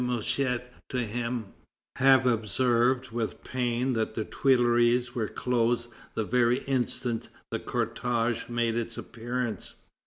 [0.03, 1.53] Mouchet to him,
[1.97, 8.73] "have observed with pain that the Tuileries were closed the very instant the cortège made
[8.75, 9.75] its appearance.